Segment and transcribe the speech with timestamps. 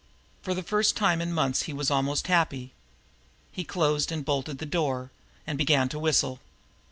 [0.41, 2.71] For the first time in months he was almost happy.
[3.51, 5.11] He closed and bolted the door,
[5.45, 6.39] and began to WHISTLE.